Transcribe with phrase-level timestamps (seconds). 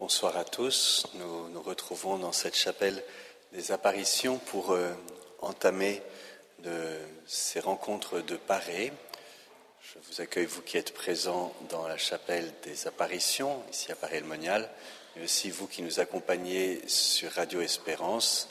[0.00, 1.06] Bonsoir à tous.
[1.16, 3.04] Nous nous retrouvons dans cette chapelle
[3.52, 4.94] des apparitions pour euh,
[5.42, 6.00] entamer
[7.26, 8.94] ces rencontres de parée.
[9.82, 14.70] Je vous accueille, vous qui êtes présents dans la chapelle des apparitions, ici à Paris-le-Monial,
[15.14, 18.48] mais aussi vous qui nous accompagnez sur Radio Espérance,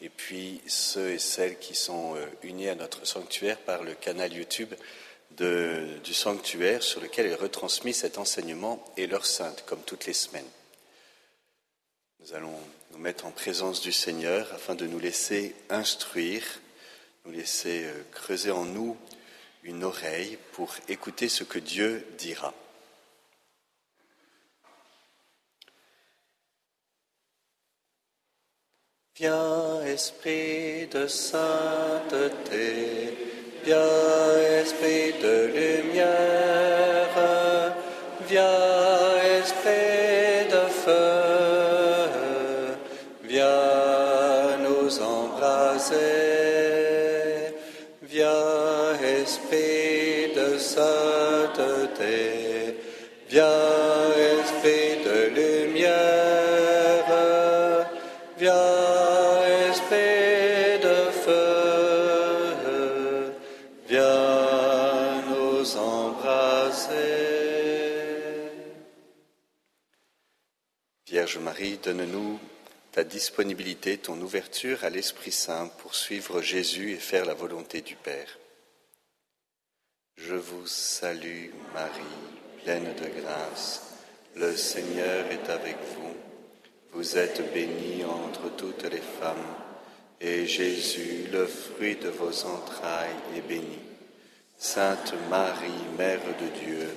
[0.00, 4.32] et puis ceux et celles qui sont euh, unis à notre sanctuaire par le canal
[4.32, 4.72] YouTube
[5.32, 10.46] du sanctuaire sur lequel est retransmis cet enseignement et leur sainte, comme toutes les semaines.
[12.24, 12.54] Nous allons
[12.92, 16.44] nous mettre en présence du Seigneur afin de nous laisser instruire,
[17.24, 18.96] nous laisser euh, creuser en nous
[19.64, 22.54] une oreille pour écouter ce que Dieu dira.
[29.16, 31.48] Viens, Esprit de sainteté,
[33.64, 35.46] viens, Esprit de
[35.82, 37.08] lumière,
[38.28, 38.81] viens,
[49.02, 52.12] Esprit de sainteté,
[53.28, 57.08] viens, Esprit de lumière,
[58.38, 62.54] viens, Esprit de feu,
[63.88, 67.22] viens nous embraser.
[71.06, 72.38] Vierge Marie, donne-nous
[72.92, 77.96] ta disponibilité, ton ouverture à l'Esprit Saint pour suivre Jésus et faire la volonté du
[77.96, 78.38] Père.
[80.62, 81.06] Vous
[81.74, 83.96] Marie, pleine de grâce.
[84.36, 86.14] Le Seigneur est avec vous.
[86.92, 89.56] Vous êtes bénie entre toutes les femmes,
[90.20, 93.80] et Jésus, le fruit de vos entrailles, est béni.
[94.56, 96.96] Sainte Marie, Mère de Dieu,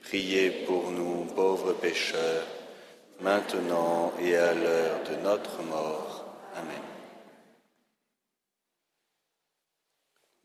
[0.00, 2.46] priez pour nous pauvres pécheurs,
[3.20, 6.24] maintenant et à l'heure de notre mort.
[6.54, 6.82] Amen.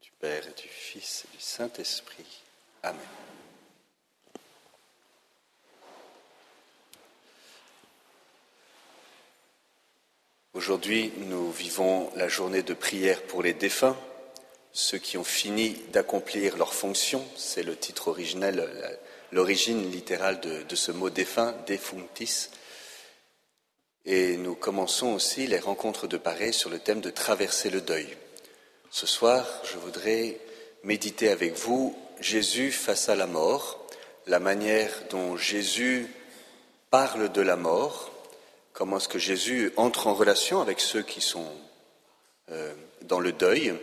[0.01, 2.48] Du Père et du Fils et du Saint-Esprit.
[2.81, 3.01] Amen.
[10.53, 13.97] Aujourd'hui, nous vivons la journée de prière pour les défunts,
[14.71, 17.25] ceux qui ont fini d'accomplir leur fonction.
[17.35, 18.67] C'est le titre originel,
[19.31, 22.49] l'origine littérale de, ce mot défunt, defunctis.
[24.05, 28.07] Et nous commençons aussi les rencontres de pareil sur le thème de traverser le deuil.
[28.89, 30.39] Ce soir, je voudrais
[30.83, 33.85] méditer avec vous Jésus face à la mort,
[34.27, 36.07] la manière dont Jésus
[36.89, 38.11] parle de la mort,
[38.73, 41.47] comment est-ce que Jésus entre en relation avec ceux qui sont
[42.51, 43.73] euh, dans le deuil,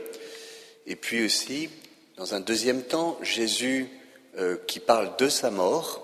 [0.86, 1.70] et puis aussi,
[2.16, 3.88] dans un deuxième temps, Jésus
[4.38, 6.03] euh, qui parle de sa mort,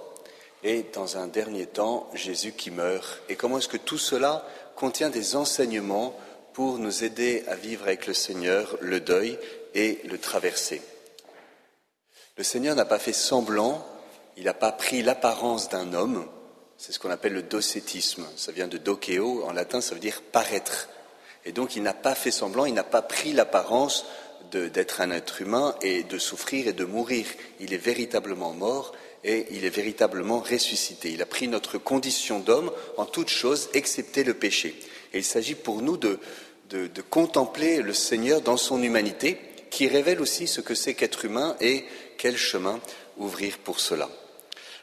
[0.65, 3.21] et dans un dernier temps, Jésus qui meurt.
[3.29, 6.19] Et comment est-ce que tout cela contient des enseignements
[6.53, 9.39] pour nous aider à vivre avec le Seigneur le deuil
[9.75, 10.81] et le traverser?
[12.43, 13.87] Le Seigneur n'a pas fait semblant,
[14.37, 16.27] il n'a pas pris l'apparence d'un homme,
[16.77, 20.21] c'est ce qu'on appelle le docétisme, ça vient de doceo, en latin ça veut dire
[20.21, 20.89] paraître.
[21.45, 24.07] Et donc il n'a pas fait semblant, il n'a pas pris l'apparence
[24.51, 27.27] d'être un être humain et de souffrir et de mourir.
[27.61, 28.91] Il est véritablement mort
[29.23, 31.13] et il est véritablement ressuscité.
[31.13, 34.75] Il a pris notre condition d'homme en toute chose excepté le péché.
[35.13, 36.19] Et il s'agit pour nous de,
[37.09, 39.39] contempler le Seigneur dans son humanité,
[39.73, 41.87] qui révèle aussi ce que c'est qu'être humain et
[42.19, 42.79] quel chemin
[43.17, 44.11] ouvrir pour cela.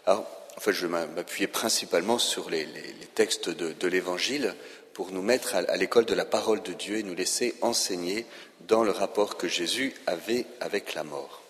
[0.08, 0.26] Alors,
[0.58, 2.68] en fait, je vais m'appuyer principalement sur les,
[3.14, 4.56] textes de, de l'Évangile
[4.94, 8.26] pour nous mettre à, à l'école de la parole de Dieu et nous laisser enseigner
[8.62, 11.44] dans le rapport que Jésus avait avec la mort.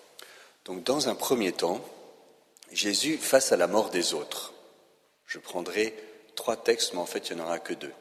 [0.66, 1.84] Donc, dans un premier temps,
[2.74, 4.54] Jésus face à la mort des autres.
[5.26, 5.96] Je prendrai
[6.36, 7.94] trois textes, mais en fait, il n'y en aura que deux.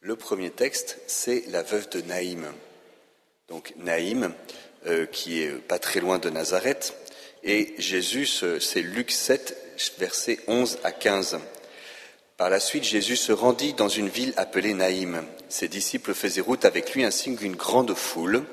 [0.00, 2.50] Le premier texte, c'est la veuve de Naïm.
[3.48, 4.34] Donc Naïm,
[4.86, 6.94] euh, qui est pas très loin de Nazareth,
[7.42, 8.26] et Jésus,
[8.60, 9.56] c'est Luc 7,
[9.98, 11.38] versets 11 à 15.
[12.36, 15.24] Par la suite, Jésus se rendit dans une ville appelée Naïm.
[15.48, 18.44] Ses disciples faisaient route avec lui ainsi qu'une grande foule.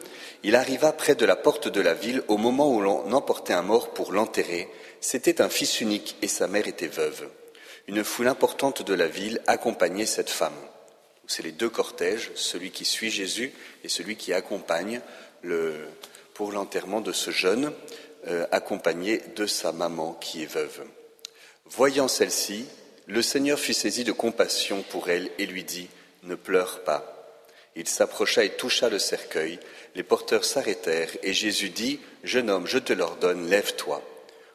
[0.43, 3.63] Il arriva près de la porte de la ville au moment où l'on emportait un
[3.63, 4.69] mort pour l'enterrer.
[5.01, 7.29] C'était un fils unique et sa mère était veuve.
[7.87, 10.53] Une foule importante de la ville accompagnait cette femme.
[11.27, 13.51] C'est les deux cortèges, celui qui suit Jésus
[13.83, 15.01] et celui qui accompagne
[16.33, 17.71] pour l'enterrement de ce jeune,
[18.27, 20.83] euh, accompagné de sa maman qui est veuve.
[21.65, 22.65] Voyant celle-ci,
[23.07, 25.89] le Seigneur fut saisi de compassion pour elle et lui dit
[26.23, 27.11] Ne pleure pas.
[27.75, 29.59] Il s'approcha et toucha le cercueil.
[29.95, 34.01] Les porteurs s'arrêtèrent et Jésus dit Jeune homme, je te l'ordonne, lève-toi.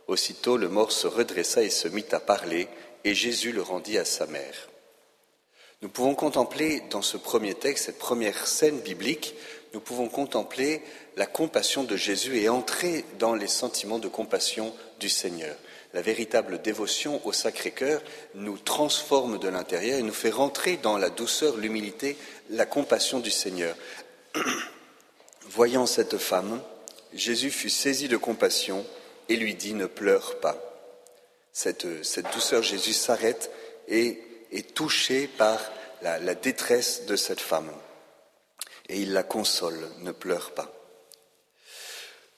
[0.07, 2.69] Aussitôt le mort se redressa et se mit à parler.
[3.05, 4.69] et Jésus le rendit à sa mère.
[5.83, 9.35] Nous pouvons contempler dans ce premier texte, cette première scène biblique,
[9.73, 10.83] nous pouvons contempler
[11.17, 15.57] la compassion de Jésus et entrer dans les sentiments de compassion du Seigneur.
[15.95, 18.03] La véritable dévotion au Sacré-Cœur
[18.35, 22.17] nous transforme de l'intérieur et nous fait rentrer dans la douceur, l'humilité,
[22.51, 23.77] la compassion du Seigneur.
[25.49, 26.61] Voyant cette femme,
[27.13, 28.85] Jésus fut saisi de compassion
[29.29, 30.57] et lui dit Ne pleure pas.
[31.53, 31.87] Cette,
[32.33, 33.51] douceur, Jésus s'arrête
[33.89, 34.21] et
[34.53, 35.59] est touché par
[36.03, 37.71] la, détresse de cette femme.
[38.89, 40.73] Et il la console Ne pleure pas.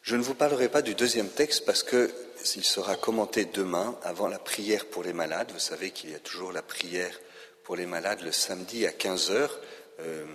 [0.02, 2.12] Je ne vous parlerai pas du deuxième texte parce que
[2.42, 5.52] s'il sera commenté demain avant la prière pour les malades.
[5.52, 7.18] Vous savez qu'il y a toujours la prière
[7.62, 9.60] pour les malades le samedi à 15 heures.
[10.00, 10.26] Euh,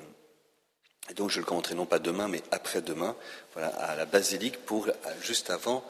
[1.09, 3.15] et donc je le commenterai non pas demain, mais après-demain,
[3.55, 4.87] à la basilique, pour
[5.21, 5.83] juste avant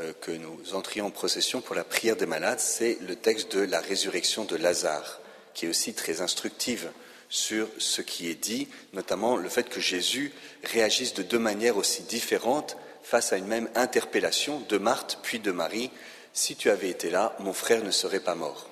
[0.00, 2.60] euh, que nous entrions en procession pour la prière des malades.
[2.60, 5.20] C'est le texte de la résurrection de Lazare,
[5.54, 6.90] qui est aussi très instructive
[7.28, 10.32] sur ce qui est dit, notamment le fait que Jésus
[10.64, 15.50] réagisse de deux manières aussi différentes face à une même interpellation de Marthe puis de
[15.50, 15.90] Marie.
[16.34, 18.68] Si tu avais été là, mon frère ne serait pas mort.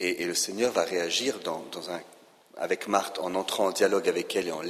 [0.00, 1.38] Et, le Seigneur va réagir
[2.56, 4.62] avec Marthe en entrant en dialogue avec elle et en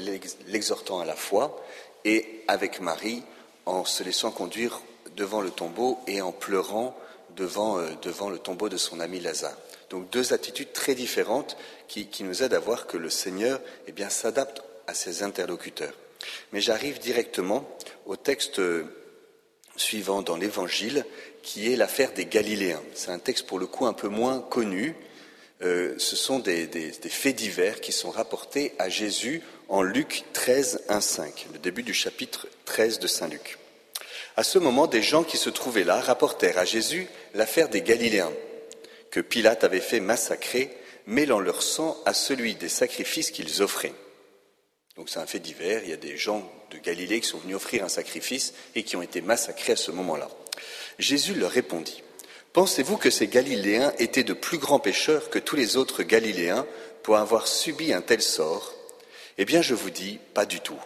[0.46, 1.64] l'exhortant à la foi,
[2.04, 3.22] et avec Marie
[3.66, 4.80] en se laissant conduire
[5.16, 6.96] devant le tombeau et en pleurant
[7.36, 9.56] devant, euh, devant le tombeau de son ami Lazare.
[9.94, 11.56] Donc deux attitudes très différentes
[11.86, 15.94] qui, nous aident à voir que le Seigneur eh bien, s'adapte à ses interlocuteurs.
[16.52, 17.64] Mais j'arrive directement
[18.04, 18.60] au texte
[19.76, 21.06] suivant dans l'Évangile,
[21.44, 22.82] qui est l'affaire des Galiléens.
[22.94, 24.96] C'est un texte pour le coup un peu moins connu.
[25.62, 26.68] Euh, ce sont des,
[27.08, 31.94] faits divers qui sont rapportés à Jésus en Luc 13, 1, 5, le début du
[31.94, 33.58] chapitre 13 de Saint Luc.
[34.36, 38.32] À ce moment, des gens qui se trouvaient là rapportèrent à Jésus l'affaire des Galiléens,
[39.14, 40.76] que Pilate avait fait massacrer,
[41.06, 43.94] mêlant leur sang à celui des sacrifices qu'ils offraient.
[44.96, 47.54] Donc c'est un fait divers, il y a des gens de Galilée qui sont venus
[47.54, 50.28] offrir un sacrifice et qui ont été massacrés à ce moment-là.
[50.98, 52.02] Jésus leur répondit,
[52.54, 56.66] Pensez-vous que ces Galiléens étaient de plus grands pécheurs que tous les autres Galiléens
[57.04, 58.74] pour avoir subi un tel sort?
[59.38, 60.80] Eh bien je vous dis, pas du tout.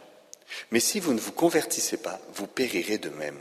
[0.70, 3.40] Mais si vous ne vous convertissez pas, vous périrez de même.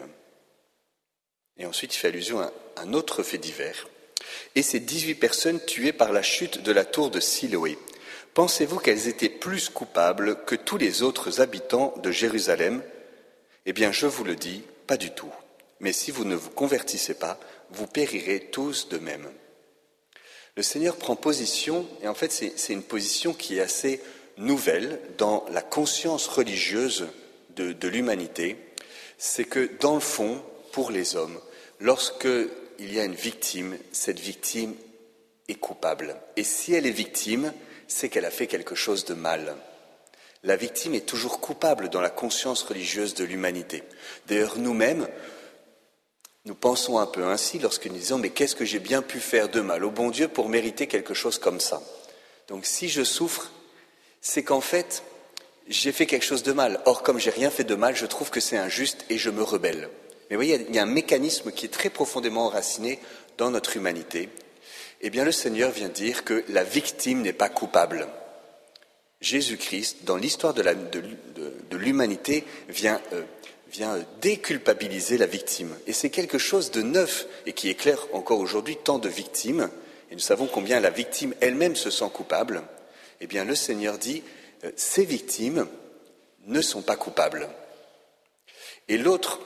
[1.58, 3.86] Et ensuite il fait allusion à un autre fait divers.
[4.56, 7.78] Et ces dix-huit personnes tuées par la chute de la tour de Siloé.
[8.34, 12.84] Pensez-vous qu'elles étaient plus coupables que tous les autres habitants de Jérusalem?
[13.66, 15.32] Eh bien, je vous le dis, pas du tout.
[15.80, 17.40] Mais si vous ne vous convertissez pas,
[17.72, 19.28] vous périrez tous de même.
[20.56, 24.02] Le Seigneur prend position, et en fait c'est une position qui est assez
[24.38, 27.08] nouvelle dans la conscience religieuse
[27.56, 28.56] de, de l'humanité,
[29.18, 30.42] c'est que dans le fond,
[30.72, 31.40] pour les hommes,
[32.78, 34.76] lorsqu'il y a une victime, cette victime
[35.48, 36.16] est coupable.
[36.36, 37.54] Et si elle est victime,
[37.88, 39.56] c'est qu'elle a fait quelque chose de mal.
[40.44, 43.84] La victime est toujours coupable dans la conscience religieuse de l'humanité.
[44.28, 45.08] D'ailleurs, nous-mêmes,
[46.46, 49.50] nous pensons un peu ainsi lorsque nous disons Mais qu'est-ce que j'ai bien pu faire
[49.50, 51.82] de mal au bon Dieu pour mériter quelque chose comme ça?
[52.48, 53.52] Donc, si je souffre,
[54.22, 55.04] c'est qu'en fait,
[55.68, 56.80] j'ai fait quelque chose de mal.
[56.86, 59.42] Or, comme j'ai rien fait de mal, je trouve que c'est injuste et je me
[59.42, 59.90] rebelle.
[60.30, 63.00] Mais vous voyez, il y a un mécanisme qui est très profondément enraciné
[63.38, 64.30] dans notre humanité
[65.02, 68.08] eh bien, le Seigneur vient dire que la victime n'est pas coupable.
[69.22, 70.64] Jésus-Christ, dans l'histoire de,
[71.72, 73.24] l'humanité, vient, euh,
[73.72, 75.76] vient déculpabiliser la victime.
[75.86, 79.70] Et c'est quelque chose de neuf et qui éclaire encore aujourd'hui tant de victimes.
[80.10, 82.64] Et nous savons combien la victime elle-même se sent coupable.
[83.22, 84.24] Eh bien, le Seigneur dit,
[84.64, 85.68] euh, ces victimes
[86.48, 87.50] ne sont pas coupables.
[88.88, 89.42] Et l'autre,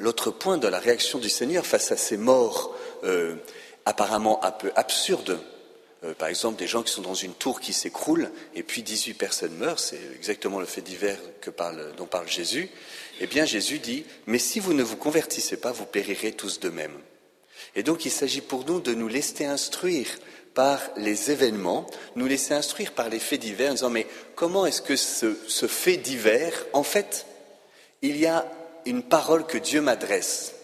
[0.00, 3.36] l'autre point de la réaction du Seigneur face à ces morts euh,
[3.84, 5.38] apparemment un peu absurde.
[6.02, 9.14] Euh, par exemple, des gens qui sont dans une tour qui s'écroule et puis 18
[9.14, 11.18] personnes meurent, c'est exactement le fait divers
[11.96, 12.70] dont parle Jésus.
[13.20, 16.70] Eh bien, Jésus dit, mais si vous ne vous convertissez pas, vous périrez tous de
[16.70, 16.98] même.
[17.76, 20.08] Et donc, il s'agit pour nous de nous laisser instruire
[20.54, 24.80] par les événements, nous laisser instruire par les faits divers, en disant, mais comment est-ce
[24.80, 27.26] que ce fait divers, en fait,
[28.02, 28.50] il y a
[28.86, 30.54] une parole que Dieu m'adresse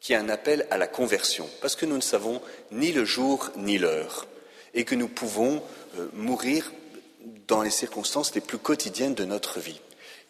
[0.00, 3.50] qui est un appel à la conversion, parce que nous ne savons ni le jour
[3.56, 4.26] ni l'heure,
[4.74, 5.62] et que nous pouvons
[5.96, 6.72] euh, mourir
[7.46, 9.80] dans les circonstances les plus quotidiennes de notre vie.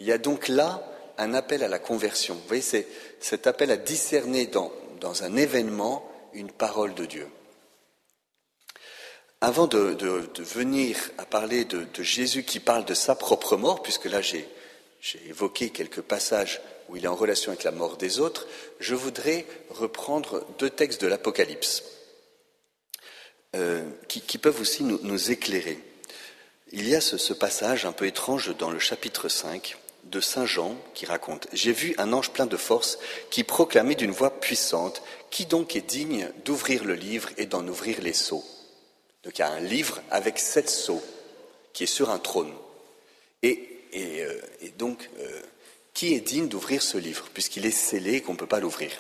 [0.00, 0.82] Il y a donc là
[1.18, 2.35] un appel à la conversion.
[2.35, 2.87] Vous voyez, c'est
[3.20, 4.73] cet appel à discerner dans,
[5.23, 7.28] un événement une parole de Dieu.
[9.40, 9.97] Avant de,
[10.38, 14.49] venir à parler de, Jésus qui parle de sa propre mort, puisque là j'ai
[15.28, 18.47] évoqué quelques passages où il est en relation avec la mort des autres,
[18.80, 21.83] je voudrais reprendre deux textes de l'Apocalypse.
[23.57, 25.78] euh, qui, peuvent aussi nous, éclairer.
[26.73, 30.76] Il y a ce, passage un peu étrange dans le chapitre 5 de Saint Jean
[30.95, 32.99] qui raconte J'ai vu un ange plein de force
[33.30, 38.00] qui proclamait d'une voix puissante Qui donc est digne d'ouvrir le livre et d'en ouvrir
[38.02, 38.45] les sceaux
[39.25, 41.02] Donc il y a un livre avec sept sceaux
[41.73, 42.52] qui est sur un trône.
[43.42, 44.40] Et, euh,
[44.76, 45.42] donc, euh,
[45.98, 48.92] qui est digne d'ouvrir ce livre, puisqu'il est scellé et qu'on ne peut pas l'ouvrir?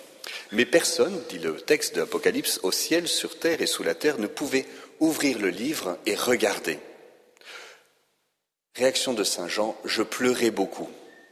[0.50, 4.18] Mais personne, dit le texte de l'Apocalypse, au ciel, sur terre et sous la terre,
[4.18, 4.66] ne pouvait
[4.98, 6.80] ouvrir le livre et regarder.
[8.74, 10.88] Réaction de Saint Jean, je pleurais beaucoup.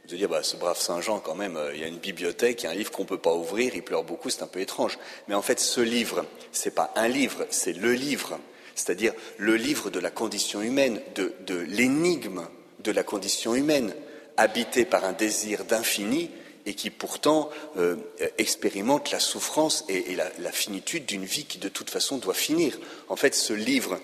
[0.07, 2.63] De dire, bah, ce brave Saint Jean, quand même, euh, il y a une bibliothèque,
[2.63, 4.47] il y a un livre qu'on ne peut pas ouvrir, il pleure beaucoup, c'est un
[4.47, 4.97] peu étrange.
[5.27, 8.39] Mais en fait, ce livre, ce n'est pas un livre, c'est le livre
[8.77, 11.33] c'est-à-dire le livre de la condition humaine, de,
[11.67, 12.47] l'énigme
[12.79, 13.93] de la condition humaine,
[14.37, 16.31] habité par un désir d'infini
[16.65, 17.95] et qui pourtant euh,
[18.37, 22.77] expérimente la souffrance et, la, finitude d'une vie qui de toute façon doit finir.
[23.09, 23.99] En fait, ce livre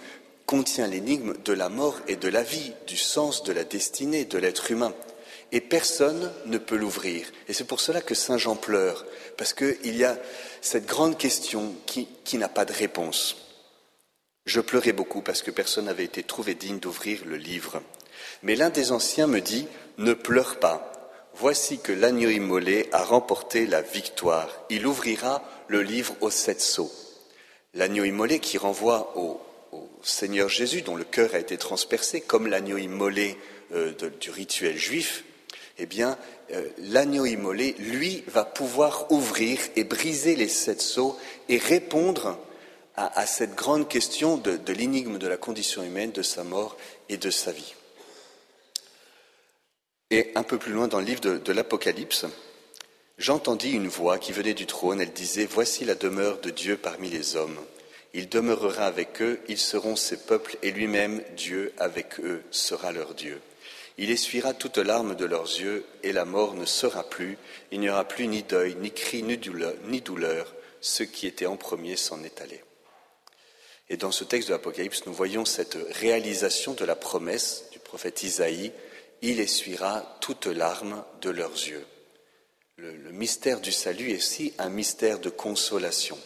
[0.46, 4.38] contient l'énigme de la mort et de la vie, du sens de la destinée de
[4.38, 4.94] l'être humain.
[5.52, 7.28] Et personne ne peut l'ouvrir.
[7.48, 9.06] Et c'est pour cela que Saint Jean pleure,
[9.38, 10.18] parce qu'il y a
[10.62, 13.36] cette grande question qui n'a pas de réponse.
[14.46, 17.82] Je pleurais beaucoup parce que personne n'avait été trouvé digne d'ouvrir le livre.
[18.44, 20.92] Mais l'un des anciens me dit, Ne pleure pas.
[21.36, 24.50] Voici que l'agneau immolé a remporté la victoire.
[24.70, 26.92] Il ouvrira le livre aux sept sceaux.
[27.74, 29.40] L'agneau immolé qui renvoie au,
[30.04, 33.38] Seigneur Jésus, dont le cœur a été transpercé, comme l'agneau immolé
[33.74, 35.24] euh, du rituel juif,
[35.80, 36.18] eh bien,
[36.52, 41.18] euh, l'agneau immolé, lui, va pouvoir ouvrir et briser les sept sceaux
[41.50, 42.38] et répondre
[42.96, 46.78] à, cette grande question de, l'énigme de la condition humaine, de sa mort
[47.10, 47.74] et de sa vie.
[50.14, 52.28] Et un peu plus loin dans le livre de, l'Apocalypse,
[53.18, 57.10] j'entendis une voix qui venait du trône, elle disait, Voici la demeure de Dieu parmi
[57.10, 57.58] les hommes.
[58.14, 63.16] Il demeurera avec eux, ils seront ses peuples, et lui-même, Dieu, avec eux, sera leur
[63.16, 63.42] Dieu.
[63.98, 67.40] Il essuiera toute larme de leurs yeux, et la mort ne sera plus,
[67.72, 70.54] il n'y aura plus ni deuil, ni cri, ni douleur, ni douleur.
[70.80, 72.62] Ce qui était en premier s'en est allé.
[73.90, 78.22] Et dans ce texte de l'Apocalypse, nous voyons cette réalisation de la promesse du prophète
[78.22, 78.72] Isaïe,
[79.24, 81.86] il essuiera toute larme de leurs yeux.
[82.78, 86.18] Le, mystère du salut est aussi un mystère de consolation.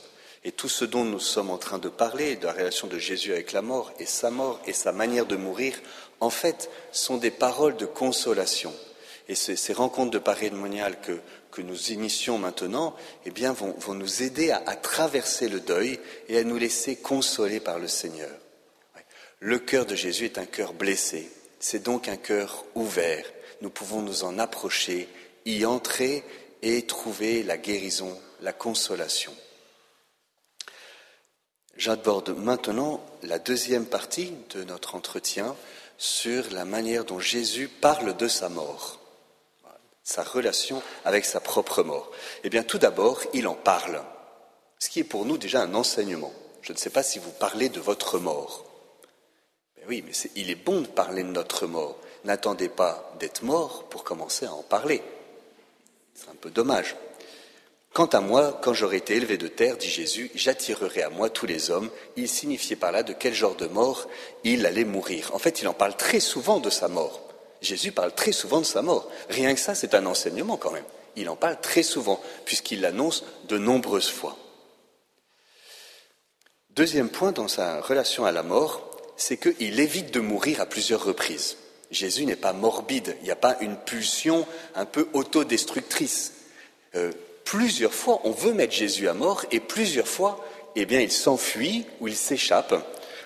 [0.44, 3.34] Et tout ce dont nous sommes en train de parler, de la relation de Jésus
[3.34, 5.80] avec la mort, et sa mort, et sa manière de mourir,
[6.20, 8.74] en fait, sont des paroles de consolation.
[9.30, 11.20] Et ces, rencontres de parémonial que,
[11.52, 16.00] que nous initions maintenant, eh bien, vont, nous aider à, traverser le deuil
[16.30, 18.32] et à nous laisser consoler par le Seigneur.
[19.40, 21.30] Le cœur de Jésus est un cœur blessé.
[21.60, 23.26] C'est donc un cœur ouvert.
[23.62, 25.10] Nous pouvons nous en approcher,
[25.46, 26.24] y entrer
[26.62, 29.34] et trouver la guérison, la consolation.
[31.76, 35.56] J'aborde maintenant la deuxième partie de notre entretien
[35.98, 39.00] sur la manière dont Jésus parle de sa mort
[40.08, 42.10] sa relation avec sa propre mort
[42.46, 44.02] Eh bien, tout d'abord, il en parle,
[44.80, 46.32] ce qui est pour nous déjà un enseignement.
[46.62, 48.67] Je ne sais pas si vous parlez de votre mort.
[49.88, 51.98] Oui, mais il est bon de parler de notre mort.
[52.26, 55.02] N'attendez pas d'être mort pour commencer à en parler.
[56.14, 56.96] C'est un peu dommage.
[57.94, 61.46] Quant à moi, quand j'aurai été élevé de terre, dit Jésus, j'attirerai à moi tous
[61.46, 61.90] les hommes.
[62.16, 64.08] Il signifiait par là de quel genre de mort
[64.44, 65.34] il allait mourir.
[65.34, 67.22] En fait, il en parle très souvent de sa mort.
[67.62, 69.10] Jésus parle très souvent de sa mort.
[69.30, 70.86] Rien que ça, c'est un enseignement quand même.
[71.16, 74.38] Il en parle très souvent, puisqu'il l'annonce de nombreuses fois.
[76.70, 78.87] Deuxième point dans sa relation à la mort,
[79.18, 81.58] c'est qu'il évite de mourir à plusieurs reprises.
[81.92, 84.46] Jésus n'est pas morbide, il n'y a pas une pulsion
[84.76, 86.34] un peu autodestructrice.
[86.96, 87.12] Euh,
[87.44, 90.46] plusieurs fois, on veut mettre Jésus à mort et plusieurs fois,
[90.76, 92.74] eh bien, il s'enfuit ou il s'échappe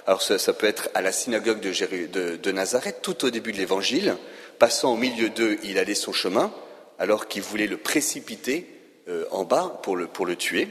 [0.07, 4.15] alors ça, peut être à la synagogue de, Nazareth, tout au début de l'Évangile.
[4.57, 6.51] Passant au milieu d'eux, il allait son chemin,
[6.99, 8.67] alors qu'il voulait le précipiter
[9.07, 10.67] euh, en bas pour le, pour le tuer.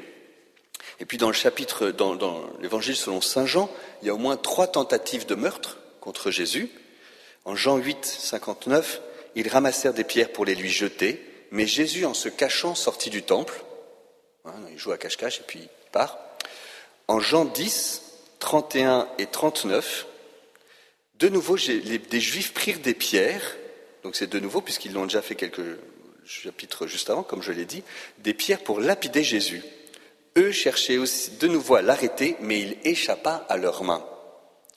[0.99, 3.71] Et puis dans le chapitre, dans, l'Évangile selon Saint Jean,
[4.03, 6.71] il y a au moins trois tentatives de meurtre contre Jésus.
[7.45, 9.01] En Jean 8, 59,
[9.35, 13.23] ils ramassèrent des pierres pour les lui jeter, mais Jésus, en se cachant, sortit du
[13.23, 13.63] temple.
[14.45, 16.19] Hein, il joue à cache-cache et puis il part.
[17.09, 18.03] En Jean 10,
[18.39, 20.07] 31 et 39,
[21.19, 23.57] de nouveau, des Juifs prirent des pierres,
[24.03, 25.77] donc c'est de nouveau, puisqu'ils l'ont déjà fait quelques
[26.25, 27.83] chapitres juste avant, comme je l'ai dit,
[28.19, 29.63] des pierres pour lapider Jésus.
[30.37, 34.05] Eux cherchaient aussi de nouveau à l'arrêter, mais il échappa à leurs mains.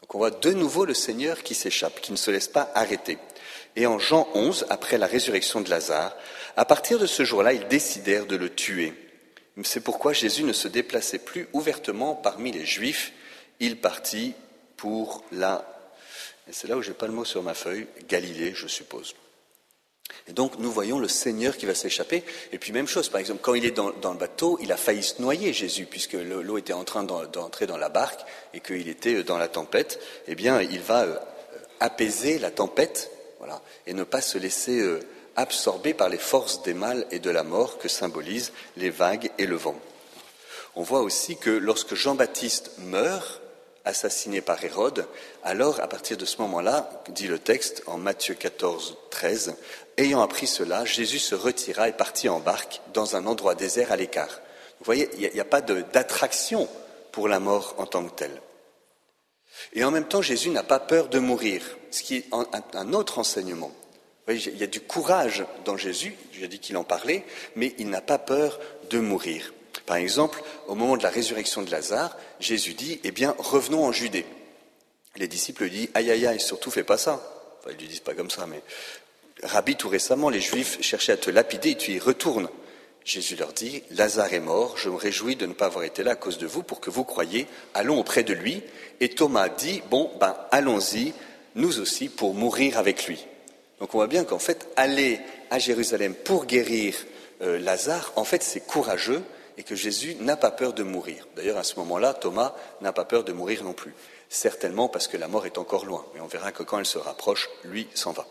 [0.01, 3.17] Donc on voit de nouveau le Seigneur qui s'échappe, qui ne se laisse pas arrêter.
[3.75, 6.15] Et en Jean 11, après la résurrection de Lazare,
[6.57, 8.93] à partir de ce jour-là, ils décidèrent de le tuer.
[9.63, 13.13] C'est pourquoi Jésus ne se déplaçait plus ouvertement parmi les Juifs,
[13.59, 14.33] il partit
[14.77, 15.65] pour la,
[16.51, 19.15] c'est là où j'ai pas le mot sur ma feuille, Galilée, je suppose.
[20.27, 22.23] Et donc nous voyons le Seigneur qui va s'échapper.
[22.51, 25.03] Et puis même chose, par exemple, quand il est dans, le bateau, il a failli
[25.03, 28.21] se noyer, Jésus, puisque l'eau était en train d'entrer dans la barque
[28.53, 29.99] et qu'il était dans la tempête.
[30.27, 31.17] Eh bien, il va euh,
[31.79, 35.01] apaiser la tempête, voilà, et ne pas se laisser euh,
[35.35, 39.45] absorber par les forces des mâles et de la mort que symbolisent les vagues et
[39.45, 39.79] le vent.
[40.75, 43.41] On voit aussi que lorsque Jean-Baptiste meurt,
[43.85, 45.05] assassiné par Hérode,
[45.43, 49.55] alors à partir de ce moment-là, dit le texte en Matthieu 14, 13,
[49.97, 53.95] ayant appris cela, Jésus se retira et partit en barque dans un endroit désert à
[53.95, 54.41] l'écart.
[54.79, 56.67] Vous voyez, il n'y a, pas d'attraction
[57.11, 58.41] pour la mort en tant que telle.
[59.73, 62.25] Et en même temps, Jésus n'a pas peur de mourir, ce qui est
[62.73, 63.71] un autre enseignement.
[64.27, 67.23] il y a du courage dans Jésus, j'ai dit qu'il en parlait,
[67.55, 68.59] mais il n'a pas peur
[68.89, 69.53] de mourir.
[69.85, 73.91] Par exemple, au moment de la résurrection de Lazare, Jésus dit, eh bien, revenons en
[73.91, 74.25] Judée.
[75.15, 77.21] Les disciples lui disent, aïe, aïe, aïe, surtout fais pas ça.
[77.59, 78.61] Enfin, ils lui disent pas comme ça, mais
[79.41, 82.49] Rabbi, tout récemment, les Juifs cherchaient à te lapider et tu y retournes.
[83.03, 86.11] Jésus leur dit, Lazare est mort, je me réjouis de ne pas avoir été là
[86.11, 88.63] à cause de vous pour que vous croyiez, allons auprès de lui.
[89.01, 91.13] Et Thomas dit, bon, ben, allons-y,
[91.55, 93.25] nous aussi, pour mourir avec lui.
[93.79, 96.95] Donc on voit bien qu'en fait, aller à Jérusalem pour guérir
[97.41, 99.21] euh, Lazare, en fait, c'est courageux,
[99.57, 101.27] et que Jésus n'a pas peur de mourir.
[101.35, 103.93] D'ailleurs, à ce moment-là, Thomas n'a pas peur de mourir non plus.
[104.29, 106.97] Certainement parce que la mort est encore loin, mais on verra que quand elle se
[106.97, 108.25] rapproche, lui s'en va,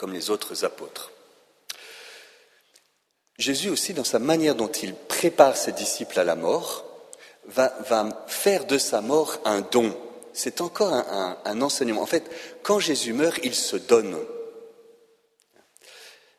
[0.00, 1.12] comme les autres apôtres.
[3.36, 6.86] Jésus aussi, dans sa manière dont il prépare ses disciples à la mort,
[7.44, 9.94] va, faire de sa mort un don.
[10.32, 12.00] C'est encore un, enseignement.
[12.00, 12.24] En fait,
[12.62, 14.16] quand Jésus meurt, il se donne.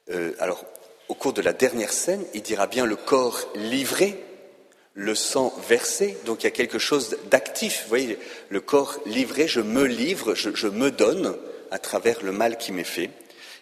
[0.10, 0.66] Euh, alors,
[1.08, 4.24] au cours de la dernière scène, il dira bien le corps livré,
[4.96, 7.84] le sang versé, donc il y a quelque chose d'actif.
[7.84, 8.18] Vous voyez,
[8.50, 11.38] le corps livré, je me livre, je, me donne
[11.70, 13.12] à travers le mal qui m'est fait.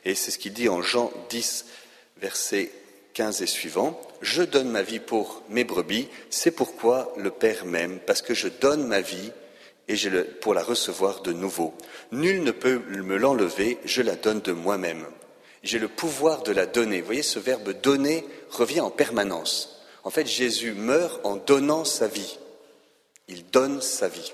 [0.05, 1.65] Et c'est ce qu'il dit en Jean 10,
[2.21, 2.71] versets
[3.13, 3.99] 15 et suivant.
[4.21, 8.47] Je donne ma vie pour mes brebis, c'est pourquoi le Père m'aime, parce que je
[8.47, 9.31] donne ma vie
[9.87, 9.95] et
[10.41, 11.73] pour la recevoir de nouveau.
[12.11, 15.05] Nul ne peut me l'enlever, je la donne de moi-même.
[15.63, 17.01] J'ai le pouvoir de la donner.
[17.01, 19.81] Vous voyez, ce verbe donner revient en permanence.
[20.03, 22.37] En fait, Jésus meurt en donnant sa vie.
[23.27, 24.31] Il donne sa vie.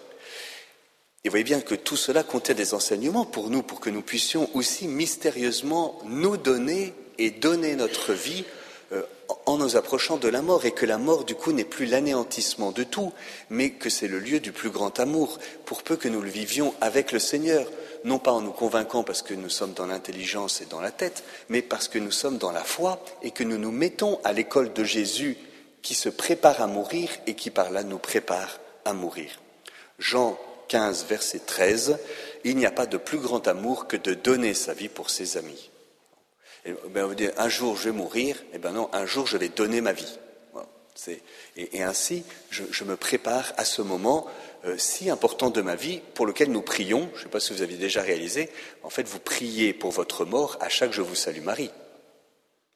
[1.25, 4.47] Et voyez bien que tout cela comptait des enseignements pour nous, pour que nous puissions
[4.53, 8.45] aussi mystérieusement nous donner et donner notre vie
[8.91, 9.01] euh,
[9.47, 12.71] en nous approchant de la mort, et que la mort, du coup, n'est plus l'anéantissement
[12.71, 13.11] de tout,
[13.49, 16.75] mais que c'est le lieu du plus grand amour, pour peu que nous le vivions
[16.79, 17.67] avec le Seigneur
[18.03, 21.23] non pas en nous convainquant parce que nous sommes dans l'intelligence et dans la tête,
[21.49, 24.73] mais parce que nous sommes dans la foi et que nous nous mettons à l'école
[24.73, 25.37] de Jésus
[25.81, 29.41] qui se prépare à mourir et qui par là nous prépare à mourir.
[29.97, 31.99] Jean 15, verset 13,
[32.43, 35.37] il n'y a pas de plus grand amour que de donner sa vie pour ses
[35.37, 35.71] amis.
[36.65, 39.49] Et, ben, un jour je vais mourir, et eh ben non, un jour je vais
[39.49, 40.17] donner ma vie.
[41.57, 44.25] et, ainsi, je, me prépare à ce moment
[44.65, 47.09] euh, si important de ma vie pour lequel nous prions.
[47.13, 48.49] Je ne sais pas si vous avez déjà réalisé.
[48.83, 51.71] En fait, vous priez pour votre mort à chaque Je vous salue Marie.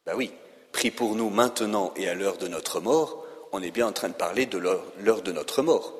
[0.06, 0.32] Ben oui,
[0.72, 3.24] prie pour nous maintenant et à l'heure de notre mort.
[3.52, 5.99] On est bien en train de parler de l'heure de notre mort.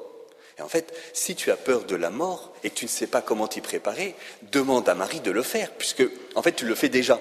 [0.60, 3.06] Et en fait, si tu as peur de la mort et que tu ne sais
[3.06, 4.14] pas comment t'y préparer,
[4.52, 7.18] demande à Marie de le faire, puisque en fait tu le fais déjà.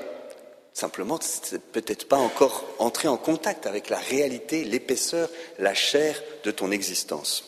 [0.74, 6.52] Simplement, c'est peut-être pas encore entré en contact avec la réalité, l'épaisseur, la chair de
[6.52, 7.46] ton existence.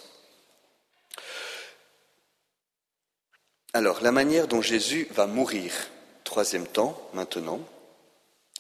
[3.73, 5.73] Alors, la manière dont Jésus va mourir,
[6.23, 7.60] troisième temps, maintenant,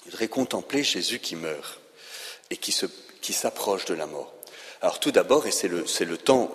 [0.05, 1.79] il voudrais contempler Jésus qui meurt
[2.49, 2.73] et qui,
[3.33, 4.33] s'approche de la mort.
[4.81, 6.51] Alors tout d'abord, et c'est le, temps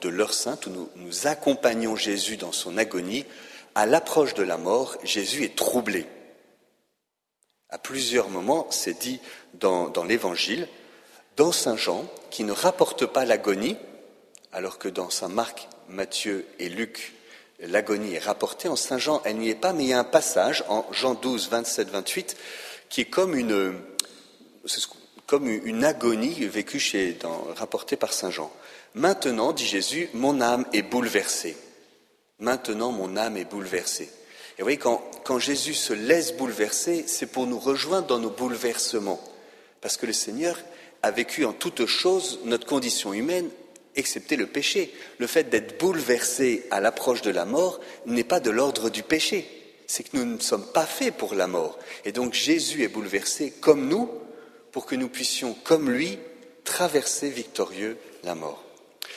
[0.00, 3.26] de, l'heure sainte où nous, accompagnons Jésus dans son agonie,
[3.74, 6.06] à l'approche de la mort, Jésus est troublé.
[7.68, 9.20] À plusieurs moments, c'est dit
[9.52, 10.66] dans, dans l'Évangile,
[11.36, 13.76] dans Saint Jean, qui ne rapporte pas l'agonie,
[14.50, 17.12] alors que dans Saint Marc, Matthieu et Luc,
[17.60, 18.68] l'agonie est rapportée.
[18.68, 21.12] En Saint Jean, elle n'y est pas, mais il y a un passage en Jean
[21.12, 22.36] 12, 27, 28
[22.88, 23.74] qui est comme une,
[25.28, 28.50] comme une agonie vécue chez, dans, rapportée par Saint Jean.
[28.94, 31.54] Maintenant, dit Jésus, mon âme est bouleversée.
[32.40, 34.04] Maintenant, mon âme est bouleversée.
[34.04, 38.30] Et vous voyez, quand, quand Jésus se laisse bouleverser, c'est pour nous rejoindre dans nos
[38.30, 39.22] bouleversements.
[39.82, 40.58] Parce que le Seigneur
[41.02, 43.50] a vécu en toutes choses notre condition humaine
[43.96, 44.94] excepté le péché.
[45.18, 49.46] Le fait d'être bouleversé à l'approche de la mort n'est pas de l'ordre du péché.
[49.86, 51.78] C'est que nous ne sommes pas faits pour la mort.
[52.06, 54.10] Et donc Jésus est bouleversé comme nous
[54.78, 56.20] pour que nous puissions, comme lui,
[56.62, 58.62] traverser victorieux la mort.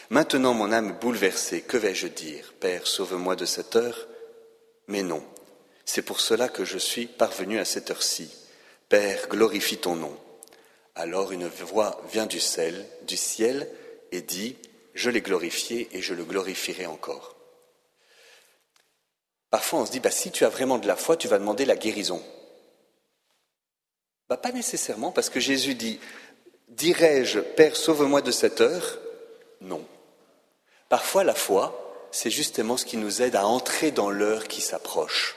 [0.09, 2.55] Maintenant mon âme bouleversée, que vais-je dire?
[2.59, 4.07] Père, sauve-moi de cette heure
[4.87, 5.23] Mais non,
[5.85, 8.31] c'est pour cela que je suis parvenu à cette heure-ci.
[8.89, 10.17] Père, glorifie ton nom.
[10.95, 13.69] Alors une voix vient du ciel, du ciel
[14.11, 14.57] et dit,
[14.95, 17.35] je l'ai glorifié et je le glorifierai encore.
[19.51, 21.65] Parfois on se dit, bah, si tu as vraiment de la foi, tu vas demander
[21.65, 22.19] la guérison.
[24.31, 25.99] Bah, pas nécessairement, parce que Jésus dit,
[26.69, 28.97] dirais-je, Père, sauve-moi de cette heure?
[29.59, 29.85] Non.
[30.87, 35.35] Parfois la foi, c'est justement ce qui nous aide à entrer dans l'heure qui s'approche.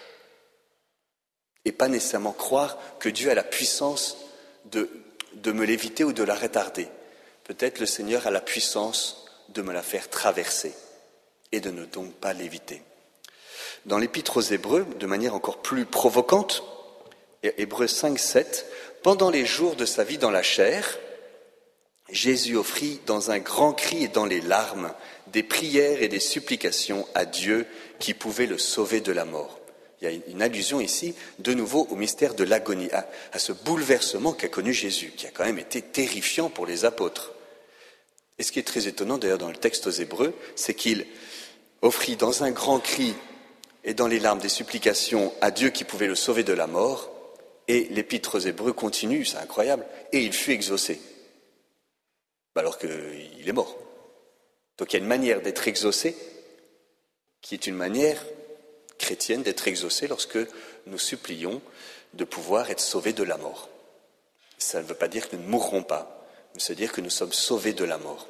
[1.64, 4.16] Et pas nécessairement croire que Dieu a la puissance
[4.66, 4.88] de,
[5.32, 6.86] de me l'éviter ou de la retarder.
[7.42, 10.72] Peut-être le Seigneur a la puissance de me la faire traverser
[11.50, 12.80] et de ne donc pas l'éviter.
[13.86, 16.62] Dans l'Épître aux Hébreux, de manière encore plus provocante,
[17.58, 18.66] Hébreux 5, 7,
[19.02, 20.98] pendant les jours de sa vie dans la chair,
[22.10, 24.92] Jésus offrit dans un grand cri et dans les larmes
[25.28, 27.66] des prières et des supplications à Dieu
[27.98, 29.58] qui pouvait le sauver de la mort.
[30.00, 34.32] Il y a une allusion ici, de nouveau, au mystère de l'agonie, à, ce bouleversement
[34.32, 37.32] qu'a connu Jésus, qui a quand même été terrifiant pour les apôtres.
[38.38, 41.06] Et ce qui est très étonnant d'ailleurs dans le texte aux Hébreux, c'est qu'il
[41.80, 43.14] offrit dans un grand cri
[43.84, 47.13] et dans les larmes des supplications à Dieu qui pouvait le sauver de la mort,
[47.68, 51.00] et l'épître aux Hébreux continue, c'est incroyable, et il fut exaucé,
[52.54, 53.76] alors qu'il est mort.
[54.78, 56.16] Donc il y a une manière d'être exaucé
[57.40, 58.24] qui est une manière
[58.98, 60.38] chrétienne d'être exaucée lorsque
[60.86, 61.60] nous supplions
[62.14, 63.68] de pouvoir être sauvés de la mort.
[64.58, 67.10] Ça ne veut pas dire que nous ne mourrons pas, mais veut dire que nous
[67.10, 68.28] sommes sauvés de la mort.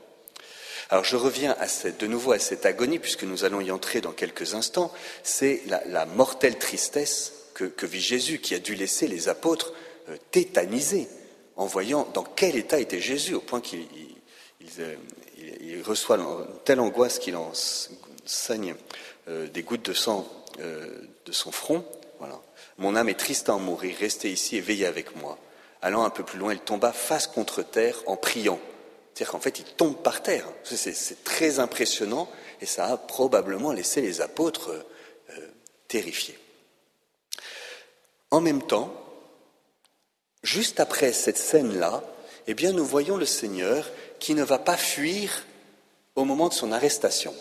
[0.91, 1.57] Alors je reviens
[1.99, 4.93] de nouveau à cette agonie, puisque nous allons y entrer dans quelques instants,
[5.23, 9.73] c'est la, mortelle tristesse que, vit Jésus, qui a dû laisser les apôtres
[10.09, 11.09] euh, tétanisés
[11.57, 13.87] en voyant dans quel état était Jésus, au point qu'il
[14.81, 14.97] euh,
[15.85, 16.19] reçoit
[16.65, 17.53] telle angoisse qu'il en
[18.25, 18.75] saigne
[19.29, 21.85] euh, des gouttes de sang de son front.
[22.21, 22.41] Voilà.
[22.79, 25.37] Mon âme est triste à en mourir, restez ici et veillez avec moi.
[25.83, 28.61] Allant un peu plus loin, il tomba face contre terre en priant.
[29.13, 30.47] C'est-à-dire qu'en fait, il tombe par terre.
[30.63, 34.71] C'est très impressionnant et ça a probablement laissé les apôtres
[35.89, 36.39] terrifiés.
[38.35, 38.93] En même temps,
[40.43, 42.03] juste après cette scène-là,
[42.49, 45.45] eh bien, nous voyons le Seigneur qui ne va pas fuir
[46.17, 47.33] au moment de son arrestation.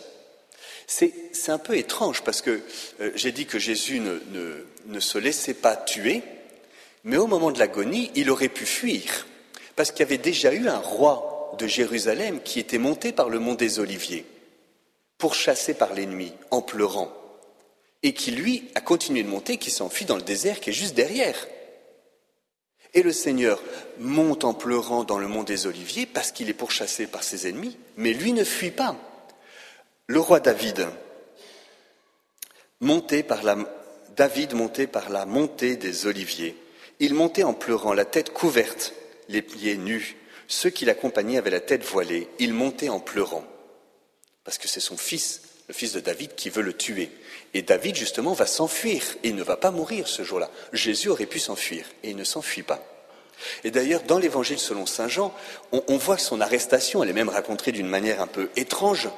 [0.86, 2.60] C'est un peu étrange parce que
[3.00, 6.22] euh, j'ai dit que Jésus ne, se laissait pas tuer,
[7.02, 9.26] mais au moment de l'agonie, il aurait pu fuir,
[9.74, 13.40] parce qu'il y avait déjà eu un roi de Jérusalem qui était monté par le
[13.40, 14.26] mont des Oliviers,
[15.18, 17.12] pourchassé par l'ennemi, en pleurant,
[18.04, 20.94] et qui, lui, a continué de monter, qui s'enfuit dans le désert qui est juste
[20.94, 21.48] derrière.
[22.92, 23.60] Et le Seigneur
[23.98, 27.76] monte en pleurant dans le mont des Oliviers parce qu'il est pourchassé par ses ennemis,
[27.96, 28.94] mais lui ne fuit pas.
[30.06, 30.86] Le roi David,
[32.80, 33.56] monté par la,
[34.14, 36.56] David monté par la montée des oliviers,
[37.00, 38.92] il montait en pleurant, la tête couverte,
[39.30, 40.16] les pieds nus.
[40.46, 42.28] Ceux qui l'accompagnaient avaient la tête voilée.
[42.38, 43.44] Il montait en pleurant,
[44.44, 47.10] parce que c'est son fils, le fils de David, qui veut le tuer.
[47.54, 50.50] Et David, justement, va s'enfuir, et il ne va pas mourir ce jour-là.
[50.72, 52.82] Jésus aurait pu s'enfuir, et il ne s'enfuit pas.
[53.64, 55.34] Et d'ailleurs, dans l'évangile selon Saint Jean,
[55.72, 59.08] on, voit son arrestation, elle est même racontée d'une manière un peu étrange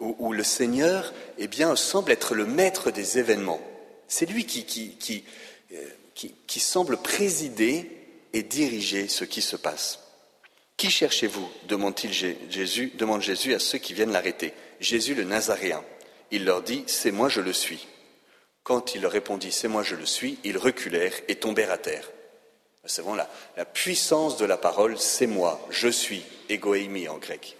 [0.00, 3.60] où, le Seigneur eh bien, semble être le maître des événements.
[4.08, 5.24] C'est lui qui,
[5.72, 7.90] euh, semble présider
[8.32, 10.00] et diriger ce qui se passe.
[10.76, 12.12] Qui cherchez-vous demande-t-il
[12.50, 14.52] Jésus, demande Jésus à ceux qui viennent l'arrêter.
[14.80, 15.84] Jésus le Nazaréen.
[16.34, 17.86] Il leur dit C'est moi, je le suis.
[18.64, 22.10] Quand il leur répondit C'est moi, je le suis, ils reculèrent et tombèrent à terre.
[22.84, 27.56] C'est vraiment la, la puissance de la parole C'est moi, je suis, égoémi en grec.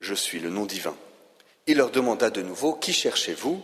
[0.00, 0.96] Je suis le nom divin.
[1.66, 3.62] Il leur demanda de nouveau, Qui cherchez-vous?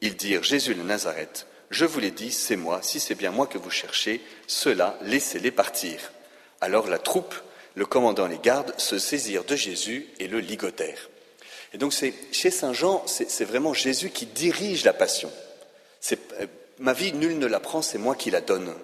[0.00, 1.46] Ils dirent, Jésus le Nazareth.
[1.68, 5.50] Je vous l'ai dit, c'est moi, si c'est bien moi que vous cherchez, cela, laissez-les
[5.50, 6.12] partir.
[6.62, 7.34] Alors la troupe,
[7.74, 11.10] le commandant les gardes, se saisirent de Jésus et le ligotèrent.
[11.76, 15.30] Et donc chez Saint Jean, c'est, vraiment Jésus qui dirige la passion.
[16.10, 16.46] Euh,
[16.78, 18.74] ma vie, nul ne la prend, c'est moi qui la donne.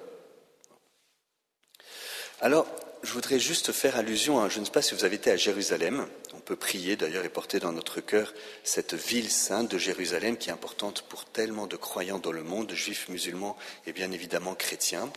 [2.42, 2.66] Alors,
[3.02, 5.38] je voudrais juste faire allusion à, je ne sais pas si vous avez été à
[5.38, 10.36] Jérusalem, on peut prier d'ailleurs et porter dans notre cœur cette ville sainte de Jérusalem
[10.36, 14.54] qui est importante pour tellement de croyants dans le monde, juifs, musulmans et bien évidemment
[14.54, 15.10] chrétiens.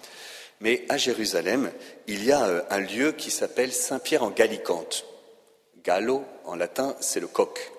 [0.62, 1.74] Mais à Jérusalem,
[2.08, 5.06] il y a euh, un lieu qui s'appelle Saint-Pierre en Gallicante.
[5.86, 7.72] Gallo, en latin, c'est le coq.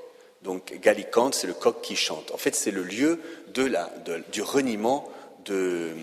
[0.43, 2.31] Donc Gallicante, c'est le coq qui chante.
[2.31, 3.21] En fait, c'est le lieu
[4.33, 5.11] du reniement
[5.45, 5.95] de,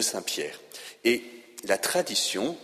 [0.00, 0.58] Saint-Pierre.
[1.04, 1.22] Et
[1.64, 2.56] la tradition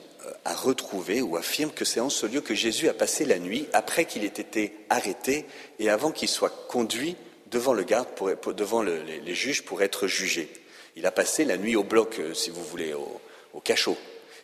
[0.44, 3.68] a retrouvé ou affirme que c'est en ce lieu que Jésus a passé la nuit
[3.72, 5.46] après qu'il ait été arrêté
[5.78, 7.16] et avant qu'il soit conduit
[7.50, 8.08] devant le garde,
[8.56, 10.48] devant les, juges pour être jugé.
[10.96, 13.20] Il a passé la nuit au bloc, euh, si vous voulez, au,
[13.60, 13.96] cachot.